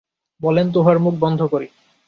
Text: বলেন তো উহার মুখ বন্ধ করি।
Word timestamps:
বলেন 0.41 0.67
তো 0.71 0.77
উহার 0.79 0.97
মুখ 0.99 1.15
বন্ধ 1.19 1.39
করি। 1.43 1.67